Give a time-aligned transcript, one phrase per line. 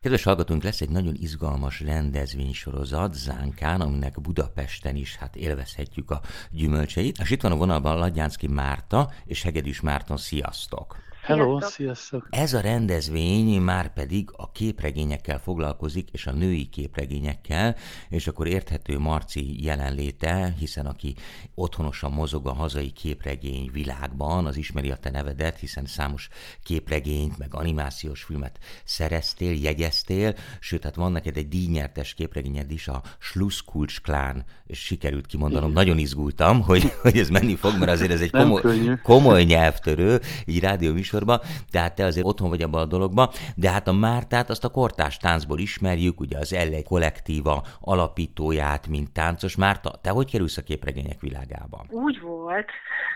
[0.00, 7.18] Kedves hallgatónk, lesz egy nagyon izgalmas rendezvénysorozat Zánkán, aminek Budapesten is hát élvezhetjük a gyümölcseit.
[7.18, 11.07] És itt van a vonalban Ladjánszki Márta és Hegedűs Márton, sziasztok!
[11.28, 12.26] Hello, sziasztok!
[12.30, 17.76] Ez a rendezvény már pedig a képregényekkel foglalkozik, és a női képregényekkel,
[18.08, 21.14] és akkor érthető Marci jelenléte, hiszen aki
[21.54, 26.28] otthonosan mozog a hazai képregény világban, az ismeri a te nevedet, hiszen számos
[26.62, 33.02] képregényt, meg animációs filmet szereztél, jegyeztél, sőt, hát van neked egy díjnyertes képregényed is, a
[33.18, 35.84] Schlusskulcs klán, és sikerült kimondanom, Igen.
[35.84, 38.62] nagyon izgultam, hogy, hogy ez menni fog, mert azért ez egy komoly,
[39.02, 41.38] komoly nyelvtörő, így rádió műsorban,
[41.70, 45.16] tehát te azért otthon vagy abban a dologban, de hát a Mártát azt a kortás
[45.16, 49.56] táncból ismerjük, ugye az L1 kollektíva alapítóját, mint táncos.
[49.56, 51.84] Márta, te hogy kerülsz a képregények világába?
[51.88, 52.70] Úgy volt,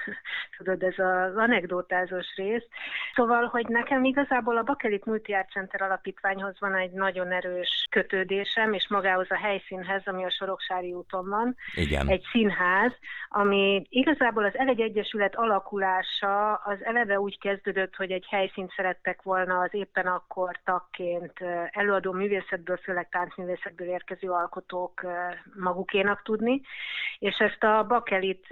[0.57, 2.67] tudod, ez az anekdotázós rész.
[3.15, 8.89] Szóval, hogy nekem igazából a Bakelit Multi Center alapítványhoz van egy nagyon erős kötődésem, és
[8.89, 11.57] magához a helyszínhez, ami a Soroksári úton van.
[11.75, 12.09] Igen.
[12.09, 12.93] Egy színház,
[13.29, 19.61] ami igazából az Elegy Egyesület alakulása az eleve úgy kezdődött, hogy egy helyszínt szerettek volna
[19.61, 21.33] az éppen akkor tagként
[21.71, 25.03] előadó művészetből, főleg táncművészetből érkező alkotók
[25.55, 26.61] magukénak tudni,
[27.19, 28.47] és ezt a Bakelit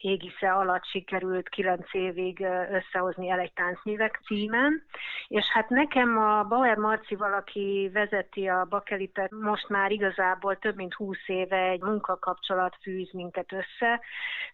[0.00, 4.82] égisze alatt sikerült kilenc évig összehozni el egy táncművek címen,
[5.28, 10.94] és hát nekem a Bauer Marci valaki vezeti a Bakelitet, most már igazából több mint
[10.94, 14.00] húsz éve egy munkakapcsolat fűz minket össze.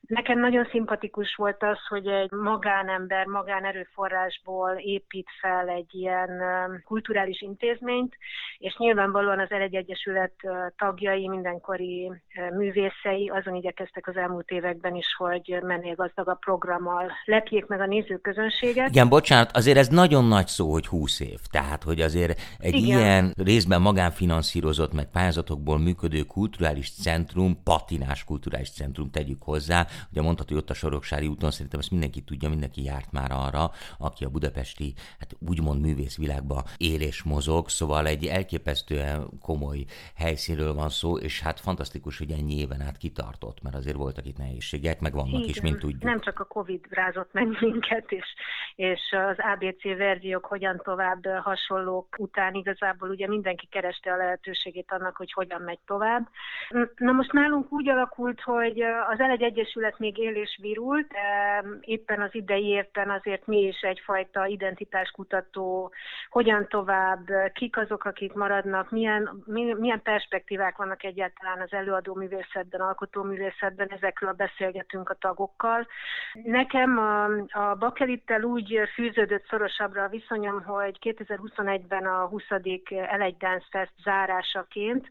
[0.00, 6.42] Nekem nagyon szimpatikus volt az, hogy egy magánember, magánerőforrásból épít fel egy ilyen
[6.84, 8.16] kulturális intézményt,
[8.58, 10.34] és nyilvánvalóan az Elegy Egyesület
[10.76, 12.12] tagjai, mindenkori
[12.52, 17.86] művészei azon igyekeztek az elmúlt években is, hogy hogy mennél gazdagabb programmal lepjék meg a
[17.86, 18.88] nézőközönséget.
[18.88, 21.38] Igen, bocsánat, azért ez nagyon nagy szó, hogy 20 év.
[21.50, 22.98] Tehát, hogy azért egy Igen.
[22.98, 29.86] ilyen részben magánfinanszírozott, meg pályázatokból működő kulturális centrum, patinás kulturális centrum tegyük hozzá.
[30.10, 33.70] Ugye mondható, hogy ott a Soroksári úton szerintem ezt mindenki tudja, mindenki járt már arra,
[33.98, 39.84] aki a budapesti, hát úgymond művészvilágba él és mozog, szóval egy elképesztően komoly
[40.14, 44.38] helyszínről van szó, és hát fantasztikus, hogy ennyi éven át kitartott, mert azért voltak itt
[44.38, 46.02] nehézségek, meg van vannak Igen, is, mint tudjuk.
[46.02, 48.34] Nem csak a Covid rázott meg minket, és,
[48.74, 55.16] és az ABC verziók hogyan tovább hasonlók után igazából ugye mindenki kereste a lehetőségét annak,
[55.16, 56.28] hogy hogyan megy tovább.
[56.96, 61.12] Na most nálunk úgy alakult, hogy az Elegy Egyesület még él és virult,
[61.80, 65.92] éppen az idei évben azért mi is egyfajta identitáskutató,
[66.30, 69.42] hogyan tovább, kik azok, akik maradnak, milyen,
[69.78, 75.86] milyen perspektívák vannak egyáltalán az előadó művészetben, alkotó művészetben, ezekről beszélgetünk a tagokkal.
[76.32, 77.24] Nekem a,
[77.60, 82.42] a Bakelittel úgy fűződött szorosabbra a viszonyom, hogy 2021-ben a 20.
[82.88, 85.08] Elegy Dance Fest zárásaként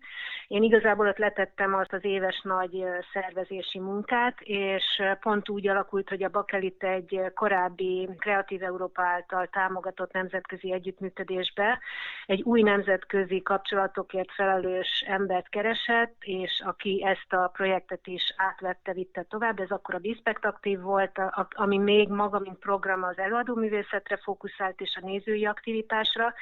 [0.48, 2.84] én igazából ott letettem azt az éves nagy
[3.14, 4.84] szervezési munkát, és
[5.20, 11.80] pont úgy alakult, hogy a Bakelit egy korábbi Kreatív Európa által támogatott nemzetközi együttműködésbe
[12.26, 19.24] egy új nemzetközi kapcsolatokért felelős embert keresett, és aki ezt a projektet is átvette, vitte
[19.24, 19.60] tovább.
[19.60, 25.00] Ez akkor a Bispect aktív volt, ami még maga, mint program az előadóművészetre fókuszált és
[25.02, 26.34] a nézői aktivitásra.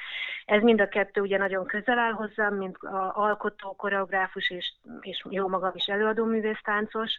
[0.44, 5.24] Ez mind a kettő ugye nagyon közel áll hozzám, mint a alkotó, koreográfus és, és
[5.30, 7.18] jó magam is előadóművész táncos,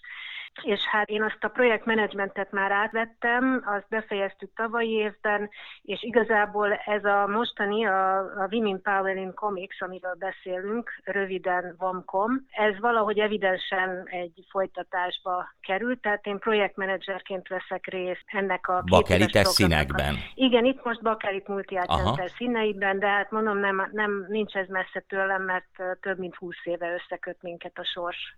[0.61, 5.49] és hát én azt a projektmenedzsmentet már átvettem, azt befejeztük tavalyi évben,
[5.81, 12.45] és igazából ez a mostani, a, a Women Power in Comics, amiről beszélünk, röviden VOMCOM,
[12.51, 20.15] ez valahogy evidensen egy folytatásba került, tehát én projektmenedzserként veszek részt ennek a Bakelites színekben.
[20.33, 25.43] Igen, itt most Bakelit Multiácenter színeiben, de hát mondom, nem, nem, nincs ez messze tőlem,
[25.43, 28.37] mert több mint húsz éve összeköt minket a sors.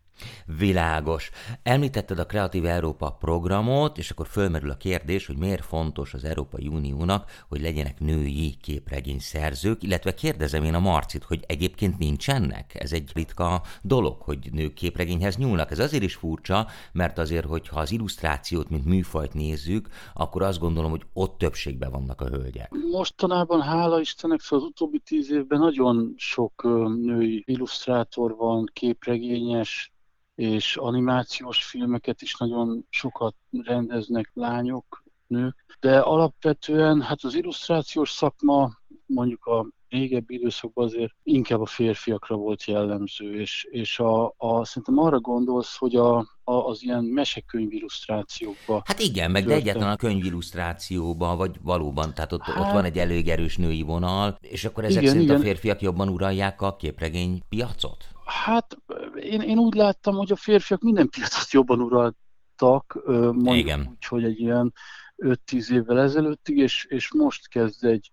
[0.57, 1.31] Világos.
[1.63, 6.67] Említetted a Kreatív Európa programot, és akkor fölmerül a kérdés, hogy miért fontos az Európai
[6.67, 12.71] Uniónak, hogy legyenek női képregény szerzők, illetve kérdezem én a Marcit, hogy egyébként nincsenek.
[12.79, 15.71] Ez egy ritka dolog, hogy nők képregényhez nyúlnak.
[15.71, 20.89] Ez azért is furcsa, mert azért, hogyha az illusztrációt, mint műfajt nézzük, akkor azt gondolom,
[20.89, 22.71] hogy ott többségben vannak a hölgyek.
[22.91, 26.63] Mostanában, hála Istennek, szóval az utóbbi tíz évben nagyon sok
[27.01, 29.91] női illusztrátor van, képregényes,
[30.35, 38.71] és animációs filmeket is nagyon sokat rendeznek lányok, nők, de alapvetően hát az illusztrációs szakma
[39.05, 44.97] mondjuk a régebbi időszakban azért inkább a férfiakra volt jellemző, és, és a, a, szerintem
[44.97, 48.81] arra gondolsz, hogy a, a, az ilyen mesekönyv illusztrációkba.
[48.85, 52.83] Hát igen, meg de egyáltalán a könyv illusztrációban, vagy valóban, tehát ott, hát, ott van
[52.83, 55.41] egy elég erős női vonal, és akkor ezek igen, szerint igen.
[55.41, 58.05] a férfiak jobban uralják a képregény piacot?
[58.25, 58.77] Hát
[59.15, 63.87] én, én úgy láttam, hogy a férfiak minden piacot jobban uraltak, mondjuk igen.
[63.89, 64.73] úgy, hogy egy ilyen
[65.17, 68.11] 5-10 évvel ezelőttig, és, és most kezd egy,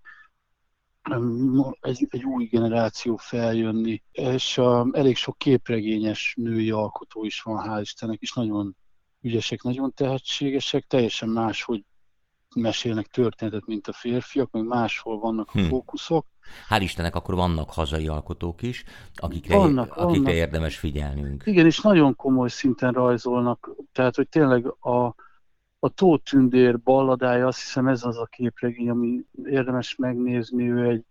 [1.80, 7.80] egy, egy új generáció feljönni, és uh, elég sok képregényes női alkotó is van, hál'
[7.80, 8.76] Istennek, és nagyon
[9.20, 11.84] ügyesek, nagyon tehetségesek, teljesen más, hogy
[12.54, 15.68] mesélnek történetet, mint a férfiak, meg máshol vannak a hm.
[15.68, 16.26] fókuszok.
[16.68, 18.84] Hál' Istennek akkor vannak hazai alkotók is,
[19.14, 20.34] akikre, vannak, akikre vannak.
[20.34, 21.42] érdemes figyelnünk.
[21.46, 25.14] Igen, és nagyon komoly szinten rajzolnak, tehát hogy tényleg a,
[25.84, 31.04] a Tóth Tündér balladája, azt hiszem ez az a képregény, ami érdemes megnézni, ő egy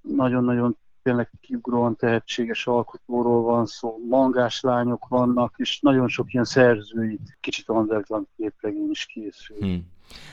[0.00, 7.18] nagyon-nagyon tényleg kiugróan tehetséges alkotóról van szó, mangás lányok vannak, és nagyon sok ilyen szerzői,
[7.40, 9.56] kicsit underground képregény is készül.
[9.58, 9.86] Hmm.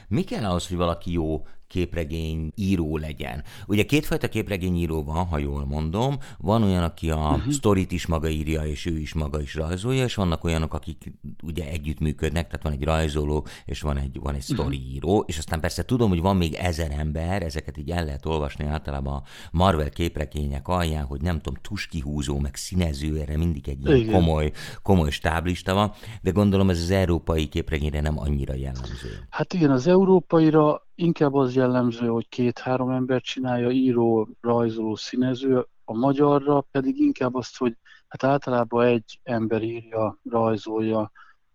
[0.08, 1.46] Mi kell ahhoz, hogy valaki jó
[1.76, 3.44] képregény író legyen.
[3.68, 6.18] Ugye kétfajta képregény író van, ha jól mondom.
[6.38, 7.52] Van olyan, aki a uh-huh.
[7.52, 11.14] sztorit is maga írja, és ő is maga is rajzolja, és vannak olyanok, akik
[11.44, 14.94] ugye együttműködnek, tehát van egy rajzoló, és van egy, van egy sztori uh-huh.
[14.94, 18.66] író, és aztán persze tudom, hogy van még ezer ember, ezeket így el lehet olvasni
[18.66, 24.12] általában a Marvel képregények alján, hogy nem tudom, tuskihúzó, meg színező, erre mindig egy ilyen
[24.12, 24.52] komoly,
[24.82, 25.92] komoly stáblista van,
[26.22, 29.28] de gondolom ez az európai képregényre nem annyira jellemző.
[29.30, 35.94] Hát igen, az európaira inkább az jellemző, hogy két-három ember csinálja, író, rajzoló, színező, a
[35.94, 37.78] magyarra pedig inkább azt, hogy
[38.08, 41.12] hát általában egy ember írja, rajzolja,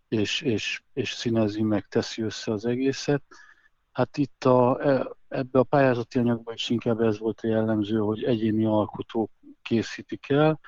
[0.09, 3.23] és, és, és színezi, meg teszi össze az egészet.
[3.93, 8.25] Hát itt a, e, ebbe a pályázati anyagban is inkább ez volt a jellemző, hogy
[8.25, 9.31] egyéni alkotók
[9.63, 10.61] készítik el,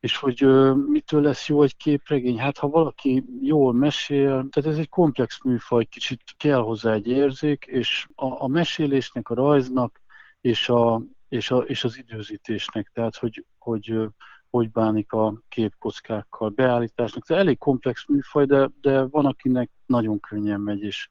[0.00, 2.38] és hogy ö, mitől lesz jó egy képregény?
[2.38, 7.64] Hát ha valaki jól mesél, tehát ez egy komplex műfaj, kicsit kell hozzá egy érzék,
[7.64, 10.00] és a, a mesélésnek, a rajznak
[10.40, 14.10] és, a, és, a, és az időzítésnek, tehát hogy, hogy
[14.50, 17.24] hogy bánik a képkockákkal, beállításnak.
[17.26, 21.08] Ez elég komplex műfaj, de, de van, akinek nagyon könnyen megy, és,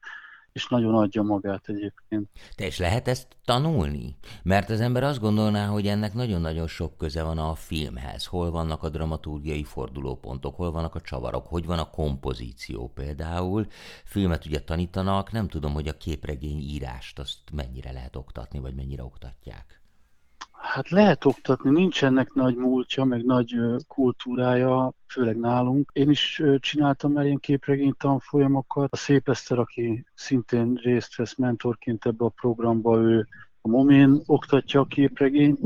[0.59, 2.29] és nagyon adja magát egyébként.
[2.55, 4.15] Te is lehet ezt tanulni?
[4.43, 8.25] Mert az ember azt gondolná, hogy ennek nagyon-nagyon sok köze van a filmhez.
[8.25, 13.67] Hol vannak a dramaturgiai fordulópontok, hol vannak a csavarok, hogy van a kompozíció például.
[14.03, 19.03] Filmet ugye tanítanak, nem tudom, hogy a képregény írást azt mennyire lehet oktatni, vagy mennyire
[19.03, 19.78] oktatják.
[20.61, 23.55] Hát lehet oktatni, nincsenek nagy múltja, meg nagy
[23.87, 25.89] kultúrája, főleg nálunk.
[25.93, 28.93] Én is csináltam már ilyen képregény tanfolyamokat.
[28.93, 33.27] A Szép Eszter, aki szintén részt vesz mentorként ebbe a programba, ő
[33.61, 35.57] a Momén oktatja a képregény,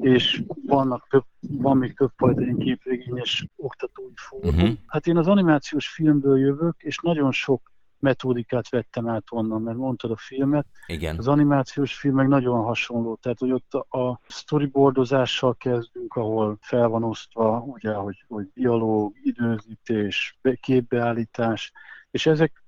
[0.00, 4.54] és vannak több, van még több fajta ilyen képregényes oktatói fórum.
[4.54, 4.76] Uh-huh.
[4.86, 10.10] Hát én az animációs filmből jövök, és nagyon sok metódikát vettem át onnan, mert mondtad
[10.10, 10.66] a filmet.
[10.86, 11.18] Igen.
[11.18, 17.04] Az animációs film meg nagyon hasonló, tehát hogy ott a storyboardozással kezdünk, ahol fel van
[17.04, 21.72] osztva, ugye, hogy, hogy dialóg, időzítés, képbeállítás,
[22.10, 22.64] és ezek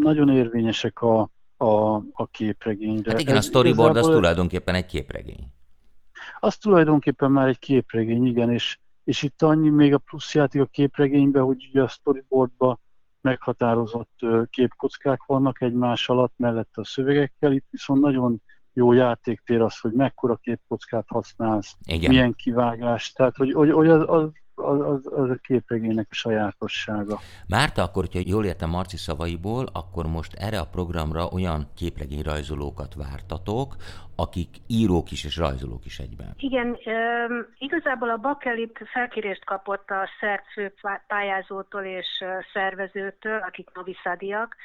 [0.00, 3.10] nagyon érvényesek a, a, a képregényre.
[3.10, 5.52] Hát igen, a storyboard az tulajdonképpen egy képregény.
[6.40, 10.66] Az tulajdonképpen már egy képregény, igen, és, és itt annyi még a plusz játék a
[10.66, 12.80] képregényben, hogy ugye a storyboardban
[13.22, 14.20] meghatározott
[14.50, 20.36] képkockák vannak egymás alatt, mellette a szövegekkel, itt viszont nagyon jó játéktér az, hogy mekkora
[20.36, 22.10] képkockát használsz, Igen.
[22.10, 24.30] milyen kivágás, tehát hogy, hogy, hogy az, az,
[24.64, 27.18] az, az a képregénynek a sajátossága.
[27.48, 33.76] Márta, akkor, hogyha jól értem Marci szavaiból, akkor most erre a programra olyan képregényrajzolókat vártatok,
[34.20, 36.34] akik írók is és rajzolók is egyben.
[36.36, 36.78] Igen,
[37.58, 40.74] igazából a Bakelit felkérést kapott a szert fő
[41.06, 42.06] pályázótól és
[42.52, 44.56] szervezőtől, akik noviszadiak,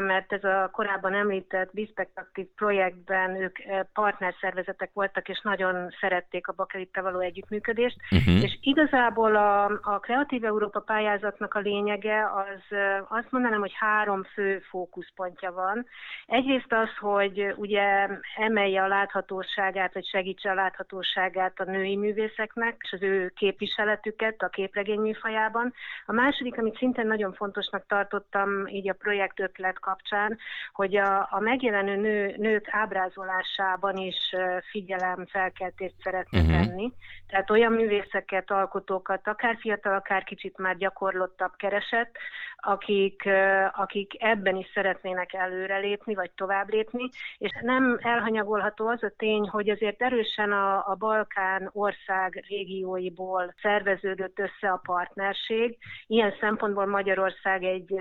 [0.00, 3.56] mert ez a korábban említett Bispektaktív projektben ők
[3.92, 8.42] partnerszervezetek voltak, és nagyon szerették a Bakelittel való együttműködést, uh-huh.
[8.42, 14.58] és igazából a, a Kreatív Európa pályázatnak a lényege az azt mondanám, hogy három fő
[14.58, 15.86] fókuszpontja van.
[16.26, 22.92] Egyrészt az, hogy ugye emelje a láthatóságát, vagy segítse a láthatóságát a női művészeknek, és
[22.92, 25.72] az ő képviseletüket a képregény műfajában.
[26.06, 30.38] A második, amit szintén nagyon fontosnak tartottam így a projekt ötlet kapcsán,
[30.72, 34.34] hogy a, a megjelenő nő, nők ábrázolásában is
[34.70, 36.56] figyelem felkeltést szeretne uh-huh.
[36.56, 36.92] tenni.
[37.28, 42.16] Tehát olyan művészeket, alkotókat olyanokat, akár fiatal, akár kicsit már gyakorlottabb keresett,
[42.56, 43.28] akik,
[43.72, 49.68] akik ebben is szeretnének előrelépni, vagy tovább lépni, és nem elhanyagolható az a tény, hogy
[49.68, 55.78] azért erősen a, a Balkán ország régióiból szerveződött össze a partnerség.
[56.06, 57.94] Ilyen szempontból Magyarország egy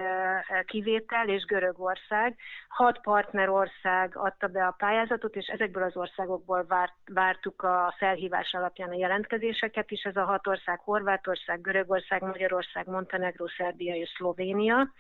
[0.66, 2.36] kivétel, és Görögország.
[2.68, 8.90] Hat partnerország adta be a pályázatot, és ezekből az országokból várt, vártuk a felhívás alapján
[8.90, 10.04] a jelentkezéseket is.
[10.04, 14.92] Ez a hat ország Horvátország, Görögország, Magyarország, Montenegro, Szerbia és Szlovénia.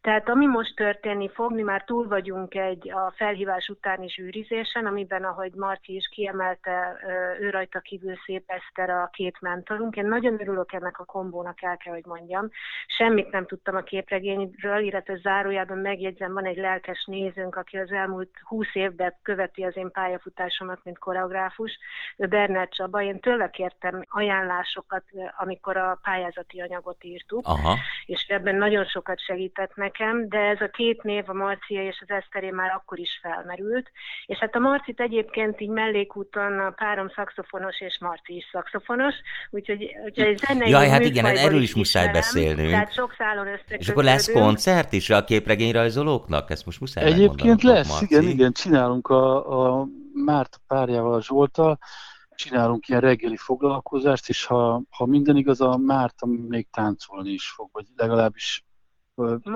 [0.00, 5.24] Tehát ami most történni fog, mi már túl vagyunk egy a felhívás utáni zsűrizésen, amiben,
[5.24, 6.98] ahogy Marci is kiemelte,
[7.40, 9.96] ő rajta kívül szép Eszter a két mentorunk.
[9.96, 12.48] Én nagyon örülök ennek a kombónak, el kell, hogy mondjam.
[12.86, 18.30] Semmit nem tudtam a képregényről, illetve zárójában megjegyzem, van egy lelkes nézőnk, aki az elmúlt
[18.42, 21.78] húsz évben követi az én pályafutásomat, mint koreográfus,
[22.16, 23.02] Bernát Csaba.
[23.02, 25.04] Én tőle kértem ajánlásokat,
[25.36, 27.78] amikor a pályázati anyagot írtuk, Aha.
[28.06, 32.10] és ebben nagyon sokat segített nekem, de ez a két név, a Marcia és az
[32.10, 33.90] Eszteré már akkor is felmerült,
[34.26, 39.14] és hát a Marcit egyébként így mellékúton a párom szakszofonos és Marci is szakszofonos,
[39.50, 42.70] úgyhogy, úgyhogy egy zenei Jaj, hát igen, hát erről is muszáj beszélnünk.
[42.70, 46.50] Tehát sok szálon És akkor lesz koncert is a képregényrajzolóknak?
[46.50, 48.04] Ezt most muszáj Egyébként lesz, Marci.
[48.04, 51.78] igen, igen, csinálunk a, a Márta párjával, Zsoltal,
[52.34, 57.68] csinálunk ilyen reggeli foglalkozást, és ha, ha minden igaz, a Márta még táncolni is fog,
[57.72, 58.64] vagy legalábbis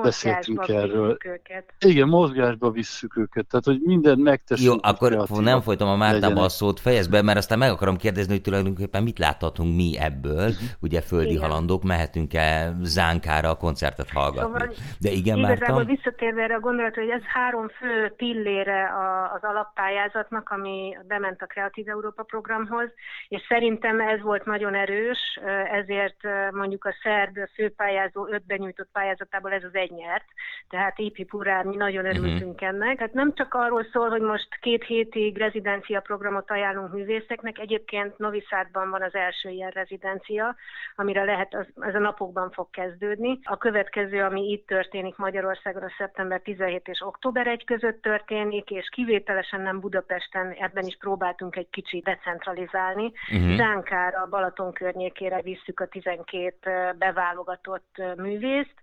[0.03, 1.17] beszéltünk erről.
[1.25, 1.75] Őket.
[1.79, 4.73] Igen, mozgásba visszük őket, tehát hogy mindent megteszünk.
[4.73, 8.43] Jó, akkor nem folytom a Mártába a szót fejezbe, mert aztán meg akarom kérdezni, hogy
[8.43, 10.69] tulajdonképpen mit láthatunk mi ebből, uh-huh.
[10.81, 11.43] ugye földi igen.
[11.43, 14.53] halandók, mehetünk-e zánkára a koncertet hallgatni.
[14.53, 15.91] Szóval De igen, Igazából Márta?
[15.91, 18.91] visszatérve erre a gondolatra, hogy ez három fő pillére
[19.35, 22.89] az alappályázatnak, ami bement a Kreatív Európa programhoz,
[23.29, 25.41] és szerintem ez volt nagyon erős,
[25.73, 26.17] ezért
[26.51, 30.25] mondjuk a szerb főpályázó öt benyújtott pályázatában ez az egy nyert,
[30.69, 32.17] tehát épi purán mi nagyon mhm.
[32.17, 32.69] örültünk uh-huh.
[32.69, 32.99] ennek.
[32.99, 38.45] Hát nem csak arról szól, hogy most két hétig rezidencia programot ajánlunk művészeknek, egyébként Novi
[38.49, 40.57] Sadban van az első ilyen rezidencia,
[40.97, 43.39] amire lehet, az, az a napokban fog kezdődni.
[43.43, 48.89] A következő, ami itt történik Magyarországon, a szeptember 17 és október 1 között történik, és
[48.89, 53.13] kivételesen nem Budapesten, ebben is próbáltunk egy kicsit decentralizálni.
[53.33, 53.57] Uh-huh.
[53.57, 58.75] Zánkára, Balaton környékére visszük a 12 beválogatott művészt,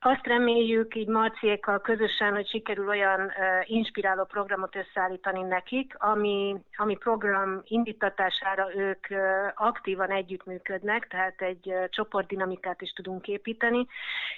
[0.00, 6.96] azt reméljük így Marciékkal közösen, hogy sikerül olyan uh, inspiráló programot összeállítani nekik, ami, ami
[6.96, 9.18] program indítatására ők uh,
[9.54, 13.86] aktívan együttműködnek, tehát egy uh, csoportdinamikát is tudunk építeni,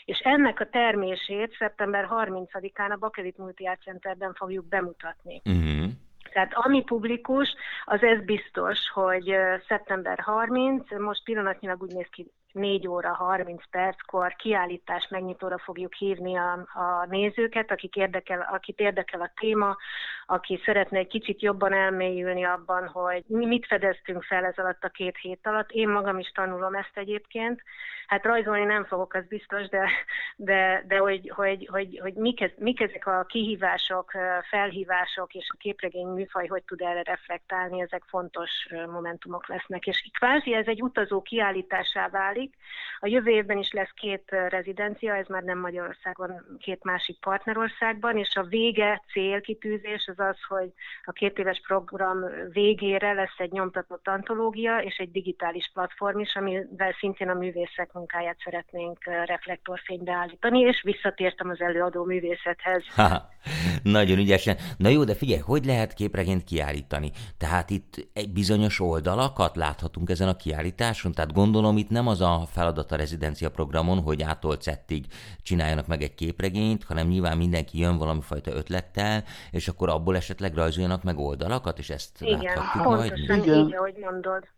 [0.04, 5.42] és ennek a termését szeptember 30-án a Bakelit Multi Centerben fogjuk bemutatni.
[5.44, 5.90] Uh-huh.
[6.32, 9.34] Tehát ami publikus, az ez biztos, hogy
[9.68, 16.37] szeptember 30, most pillanatnyilag úgy néz ki 4 óra 30 perckor kiállítás megnyitóra fogjuk hívni
[16.37, 19.76] a, a nézőket, akik érdekel, akit érdekel a téma,
[20.26, 24.88] aki szeretne egy kicsit jobban elmélyülni abban, hogy mi mit fedeztünk fel ez alatt a
[24.88, 25.71] két hét alatt.
[25.71, 27.62] Én magam is tanulom ezt egyébként.
[28.11, 29.88] Hát rajzolni nem fogok, az biztos, de,
[30.37, 34.11] de, de hogy, hogy, hogy, hogy mik, ez, mik ezek a kihívások,
[34.49, 38.50] felhívások és a képregény műfaj hogy tud erre reflektálni, ezek fontos
[38.87, 39.87] momentumok lesznek.
[39.87, 42.39] És kvázi ez egy utazó kiállításá válik.
[43.02, 48.35] A jövő évben is lesz két rezidencia, ez már nem Magyarországon, két másik partnerországban, és
[48.35, 50.73] a vége, célkitűzés az az, hogy
[51.04, 56.92] a két éves program végére lesz egy nyomtatott antológia és egy digitális platform is, amivel
[56.99, 62.85] szintén a művészek munkáját szeretnénk reflektorfénybe állítani, és visszatértem az előadó művészethez.
[62.94, 63.28] Ha,
[63.82, 64.56] nagyon ügyesen.
[64.76, 67.11] Na jó, de figyelj, hogy lehet képregényt kiállítani?
[67.38, 71.12] Tehát itt egy bizonyos oldalakat láthatunk ezen a kiállításon?
[71.12, 75.06] Tehát gondolom itt nem az a feladat a rezidencia programon, hogy ától cettig
[75.42, 80.54] csináljanak meg egy képregényt, hanem nyilván mindenki jön valami fajta ötlettel, és akkor abból esetleg
[80.54, 83.18] rajzoljanak meg oldalakat, és ezt Igen, láthatjuk majd?
[83.18, 84.49] Igen, így, ahogy mondod.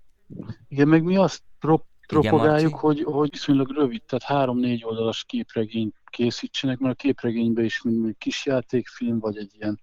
[0.69, 6.79] Igen, meg mi azt prop propagáljuk, hogy, hogy viszonylag rövid, tehát három-négy oldalas képregényt készítsenek,
[6.79, 9.81] mert a képregényben is mint kis játékfilm, vagy egy ilyen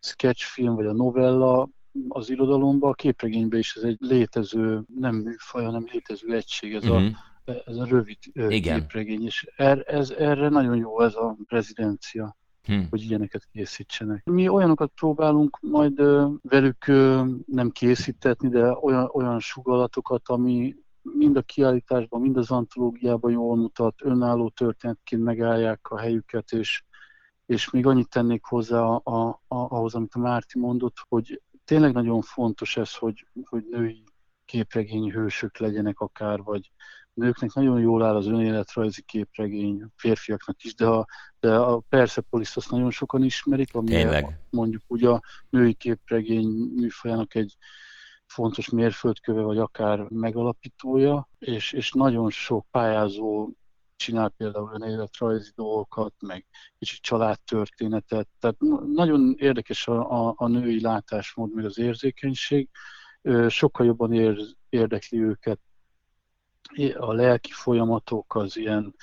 [0.00, 1.68] sketchfilm, vagy a novella
[2.08, 6.96] az irodalomban, a képregényben is ez egy létező, nem műfaj, hanem létező egység, ez, uh-huh.
[6.96, 7.14] a, mhm.
[7.44, 8.80] Ez a rövid Igen.
[8.80, 12.38] képregény, és er, ez, erre nagyon jó ez a rezidencia.
[12.64, 12.86] Hmm.
[12.90, 14.24] hogy ilyeneket készítsenek.
[14.24, 16.02] Mi olyanokat próbálunk majd
[16.42, 16.84] velük
[17.46, 24.02] nem készítetni, de olyan, olyan sugalatokat, ami mind a kiállításban, mind az antológiában jól mutat,
[24.02, 26.82] önálló történetként megállják a helyüket, és,
[27.46, 31.92] és még annyit tennék hozzá a, a, a, ahhoz, amit a Márti mondott, hogy tényleg
[31.92, 34.04] nagyon fontos ez, hogy, hogy női
[34.44, 36.70] képregény hősök legyenek akár, vagy,
[37.14, 41.06] nőknek nagyon jól áll az önéletrajzi képregény, férfiaknak is, de a,
[41.40, 47.34] de a Persepolis azt nagyon sokan ismerik, ami a, mondjuk úgy a női képregény műfajának
[47.34, 47.56] egy
[48.26, 53.50] fontos mérföldköve, vagy akár megalapítója, és, és nagyon sok pályázó
[53.96, 56.46] csinál például önéletrajzi dolgokat, meg
[56.78, 58.56] kicsit családtörténetet, tehát
[58.94, 62.68] nagyon érdekes a, a, a női látásmód, meg az érzékenység,
[63.48, 64.38] sokkal jobban ér,
[64.68, 65.60] érdekli őket
[66.98, 68.94] a lelki folyamatok, az ilyen,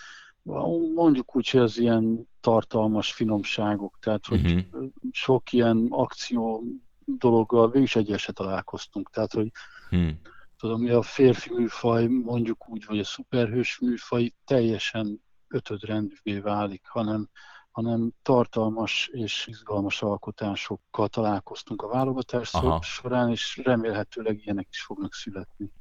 [0.96, 4.90] mondjuk úgy, hogy az ilyen tartalmas finomságok, tehát hogy uh-huh.
[5.12, 6.64] sok ilyen akció
[7.06, 9.52] dologgal végig is egyesre találkoztunk, tehát hogy
[9.90, 10.22] hmm.
[10.58, 17.30] tudom, a férfi műfaj, mondjuk úgy, vagy a szuperhős műfaj teljesen ötödrendűvé válik, hanem
[17.78, 22.82] hanem tartalmas és izgalmas alkotásokkal találkoztunk a válogatás Aha.
[22.82, 25.72] során, és remélhetőleg ilyenek is fognak születni.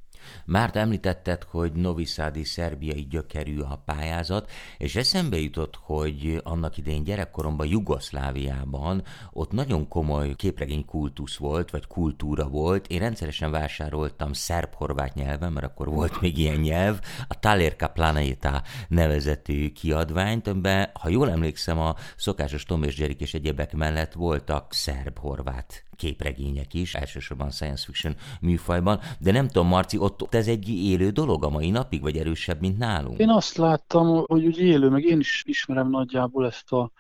[0.45, 7.66] Már említetted, hogy Noviszádi szerbiai gyökerű a pályázat, és eszembe jutott, hogy annak idején gyerekkoromban
[7.66, 9.02] Jugoszláviában
[9.33, 12.87] ott nagyon komoly képregény kultusz volt, vagy kultúra volt.
[12.87, 19.73] Én rendszeresen vásároltam szerb-horvát nyelven, mert akkor volt még ilyen nyelv, a Talérka Planeta nevezetű
[19.73, 25.85] kiadványt, amiben, ha jól emlékszem, a szokásos Tom és Jerry és egyebek mellett voltak szerb-horvát
[25.96, 31.44] képregények is, elsősorban science fiction műfajban, de nem tudom, Marci, ott ez egy élő dolog
[31.44, 33.18] a mai napig, vagy erősebb, mint nálunk?
[33.18, 36.90] Én azt láttam, hogy úgy élő, meg én is ismerem nagyjából ezt a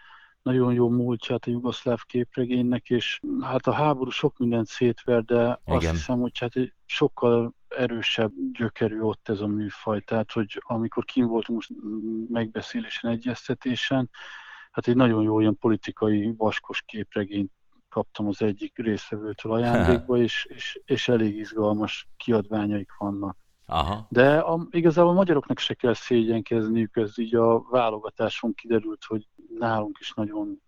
[0.46, 5.76] nagyon jó múltját a jugoszláv képregénynek, és hát a háború sok mindent szétver, de Igen.
[5.76, 6.52] azt hiszem, hogy hát
[6.84, 10.00] sokkal erősebb gyökerű ott ez a műfaj.
[10.00, 11.70] Tehát, hogy amikor kim voltunk most
[12.28, 14.10] megbeszélésen, egyeztetésen,
[14.70, 17.52] hát egy nagyon jó ilyen politikai vaskos képregényt
[17.96, 23.36] kaptam az egyik részvevőtől ajándékba, és, és, és elég izgalmas kiadványaik vannak.
[23.66, 24.06] Aha.
[24.08, 29.98] De a, igazából a magyaroknak se kell szégyenkezniük, ez így a válogatáson kiderült, hogy nálunk
[30.00, 30.62] is nagyon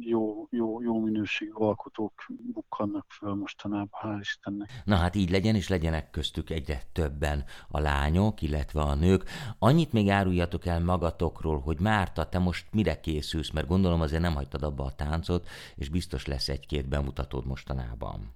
[0.00, 2.12] jó, jó, jó minőségű alkotók
[2.52, 4.70] bukkannak föl mostanában, hál' Istennek.
[4.84, 9.24] Na hát így legyen, és legyenek köztük egyre többen a lányok, illetve a nők.
[9.58, 14.34] Annyit még áruljatok el magatokról, hogy Márta, te most mire készülsz, mert gondolom azért nem
[14.34, 18.34] hagytad abba a táncot, és biztos lesz egy-két bemutatód mostanában.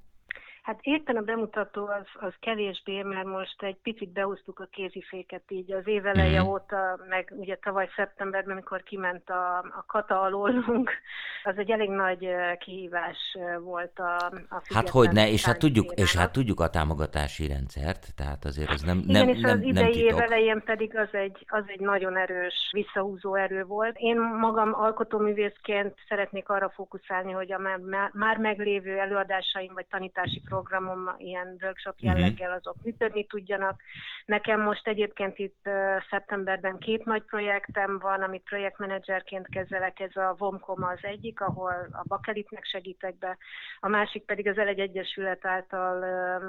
[0.70, 5.72] Hát éppen a bemutató az, az kevésbé, mert most egy picit behúztuk a kéziféket így
[5.72, 6.50] az éveleje mm-hmm.
[6.50, 10.90] óta, meg ugye tavaly szeptemberben, amikor kiment a, a kata alólunk,
[11.50, 12.28] az egy elég nagy
[12.58, 14.16] kihívás volt a,
[14.48, 18.70] a Hát hogy ne, és hát, tudjuk, és hát tudjuk a támogatási rendszert, tehát azért
[18.70, 22.16] ez nem Igen, nem, és nem, az idei évelején pedig az egy, az egy nagyon
[22.16, 23.96] erős visszahúzó erő volt.
[23.98, 31.14] Én magam alkotóművészként szeretnék arra fókuszálni, hogy a már, már meglévő előadásaim vagy tanítási programom
[31.18, 32.06] ilyen workshop mhm.
[32.06, 33.80] jelleggel azok működni tudjanak.
[34.26, 35.68] Nekem most egyébként itt
[36.10, 42.02] szeptemberben két nagy projektem van, amit projektmenedzserként kezelek, ez a VOMCOM az egyik, ahol a
[42.08, 43.36] bakelitnek segítek be,
[43.80, 46.04] a másik pedig az Elegy Egyesület által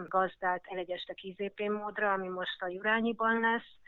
[0.07, 3.79] gazdált Elegyeste IZP módra, ami most a Jurányiban lesz,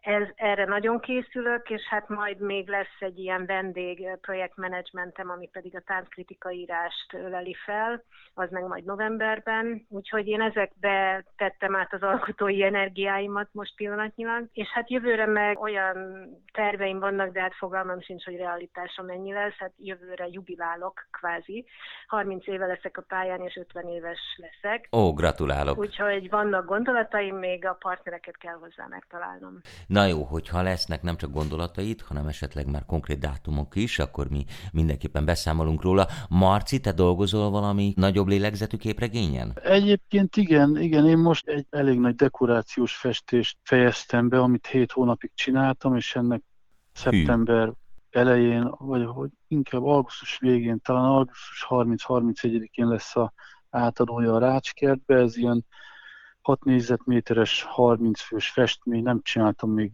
[0.00, 5.76] ez, erre nagyon készülök, és hát majd még lesz egy ilyen vendég projektmenedzsmentem, ami pedig
[5.76, 8.02] a tánckritika írást öleli fel,
[8.34, 9.86] az meg majd novemberben.
[9.88, 16.28] Úgyhogy én ezekbe tettem át az alkotói energiáimat most pillanatnyilag, és hát jövőre meg olyan
[16.52, 21.66] terveim vannak, de hát fogalmam sincs, hogy realitása mennyi lesz, hát jövőre jubilálok kvázi.
[22.06, 24.88] 30 éve leszek a pályán, és 50 éves leszek.
[24.92, 25.78] Ó, gratulálok!
[25.78, 29.60] Úgyhogy vannak gondolataim, még a partnereket kell hozzá megtalálnom.
[29.90, 34.44] Na jó, hogyha lesznek nem csak gondolataid, hanem esetleg már konkrét dátumok is, akkor mi
[34.72, 36.06] mindenképpen beszámolunk róla.
[36.28, 39.58] Marci, te dolgozol valami nagyobb lélegzetű képregényen?
[39.62, 45.30] Egyébként igen, igen, én most egy elég nagy dekorációs festést fejeztem be, amit hét hónapig
[45.34, 46.42] csináltam, és ennek
[46.92, 47.72] szeptember Hű
[48.10, 53.32] elején, vagy hogy inkább augusztus végén, talán augusztus 30-31-én lesz a
[53.70, 55.64] átadója a Rácskertbe, ez ilyen
[56.50, 59.92] 6 négyzetméteres, 30 fős festmény, nem csináltam még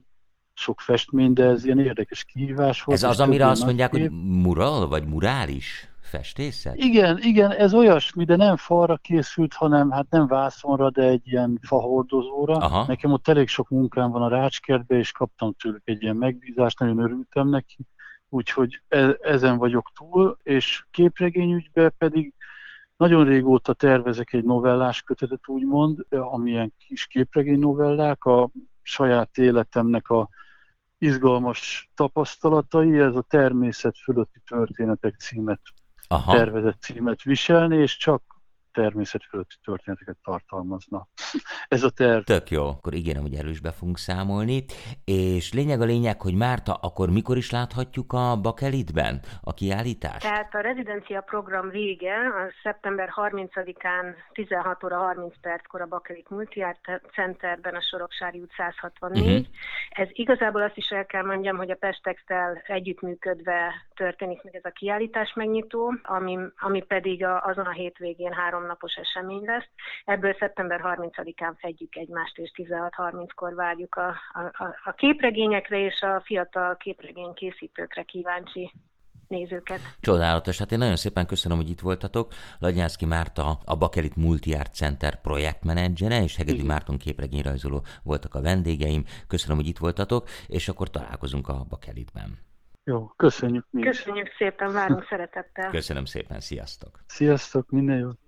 [0.55, 2.99] sok festmény, de ez ilyen érdekes kihívás volt.
[2.99, 4.01] Ez az, amire azt mondják, kép.
[4.01, 6.77] hogy mural, vagy murális festészet?
[6.77, 11.59] Igen, igen, ez olyasmi, de nem falra készült, hanem hát nem vászonra, de egy ilyen
[11.63, 12.57] fahordozóra.
[12.57, 12.85] Aha.
[12.87, 16.99] Nekem ott elég sok munkám van a Rácskertbe, és kaptam tőlük egy ilyen megbízást, nagyon
[16.99, 17.87] örültem neki.
[18.29, 22.35] Úgyhogy e- ezen vagyok túl, és képregényügyben pedig
[22.97, 28.51] nagyon régóta tervezek egy novellás kötetet, úgymond, amilyen kis képregény novellák, a
[28.83, 30.29] saját életemnek a
[30.99, 35.61] izgalmas tapasztalatai, ez a természet fölötti történetek címet,
[36.09, 36.33] Aha.
[36.33, 38.36] tervezett címet viselni, és csak
[38.77, 41.09] természet fölötti történeteket tartalmazna.
[41.69, 42.23] Ez a terv.
[42.23, 44.65] Tök jó, akkor ígérem, hogy erős be fogunk számolni.
[45.05, 50.21] És lényeg a lényeg, hogy Márta, akkor mikor is láthatjuk a Bakelitben a kiállítást?
[50.21, 56.81] Tehát a rezidencia program vége a szeptember 30-án 16 óra 30 perckor a Bakelit Multiart
[57.13, 59.23] Centerben a Soroksári út 164.
[59.23, 59.37] Uh-huh.
[59.37, 59.47] Mhm.
[59.91, 64.71] Ez igazából azt is el kell mondjam, hogy a Pestextel együttműködve történik meg ez a
[64.71, 69.69] kiállítás megnyitó, ami, ami pedig a, azon a hétvégén háromnapos esemény lesz.
[70.05, 76.77] Ebből szeptember 30-án fedjük egymást, és 16.30-kor várjuk a, a, a képregényekre és a fiatal
[76.77, 78.73] képregény készítőkre kíváncsi
[79.29, 79.81] nézőket.
[80.01, 82.33] Csodálatos, hát én nagyon szépen köszönöm, hogy itt voltatok.
[82.59, 86.67] Lagyászki Márta, a Bakelit Multi-Art Center projektmenedzsere, és Hegedi Igen.
[86.67, 89.05] Márton képregényrajzoló voltak a vendégeim.
[89.27, 92.39] Köszönöm, hogy itt voltatok, és akkor találkozunk a Bakelitben.
[92.89, 95.71] Jó, köszönjük mi Köszönjük szépen, várunk szeretettel.
[95.71, 97.01] Köszönöm szépen, sziasztok!
[97.07, 98.19] Sziasztok, minden jót!